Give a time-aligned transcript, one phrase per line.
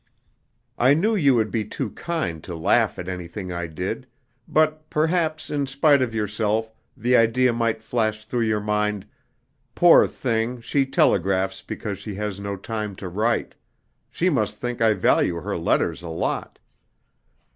[0.79, 4.07] I knew you would be too kind to laugh at anything I did;
[4.47, 9.05] but perhaps, in spite of yourself, the idea might flash through your mind,
[9.75, 13.53] 'Poor thing, she telegraphs because she has no time to write.
[14.09, 16.57] She must think I value her letters a lot!'